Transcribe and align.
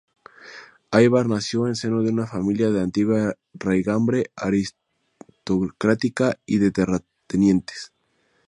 Aybar 0.89 1.27
nació 1.27 1.67
en 1.67 1.75
seno 1.75 2.01
de 2.01 2.09
una 2.09 2.25
familia 2.25 2.71
de 2.71 2.81
antigua 2.81 3.37
raigambre, 3.53 4.31
aristocrática 4.35 6.39
y 6.47 6.57
de 6.57 6.71
terratenientes. 6.71 7.91